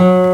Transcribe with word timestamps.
you 0.00 0.31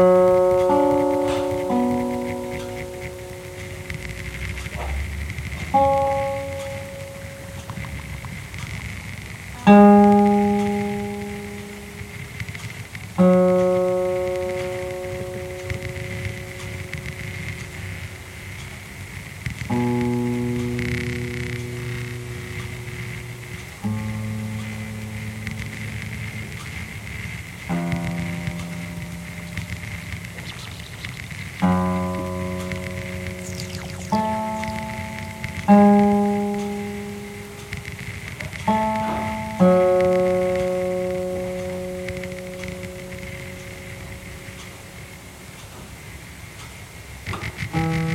Música 47.59 48.08